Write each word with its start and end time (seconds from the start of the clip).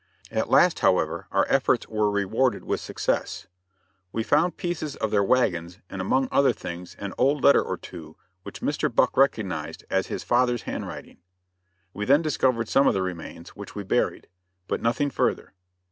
At 0.31 0.49
last, 0.49 0.79
however, 0.79 1.27
our 1.31 1.45
efforts 1.47 1.87
were 1.87 2.09
rewarded 2.09 2.63
with 2.63 2.79
success. 2.79 3.45
We 4.11 4.23
found 4.23 4.57
pieces 4.57 4.95
of 4.95 5.11
their 5.11 5.23
wagons 5.23 5.77
and 5.91 6.01
among 6.01 6.27
other 6.31 6.53
things 6.53 6.95
an 6.97 7.13
old 7.19 7.43
letter 7.43 7.61
or 7.61 7.77
two 7.77 8.17
which 8.41 8.61
Mr. 8.61 8.91
Buck 8.91 9.15
recognized 9.15 9.85
as 9.91 10.07
his 10.07 10.23
father's 10.23 10.63
handwriting. 10.63 11.19
We 11.93 12.05
then 12.05 12.23
discovered 12.23 12.67
some 12.67 12.87
of 12.87 12.95
the 12.95 13.03
remains, 13.03 13.49
which 13.49 13.75
we 13.75 13.83
buried; 13.83 14.27
but 14.67 14.81
nothing 14.81 15.11
further. 15.11 15.53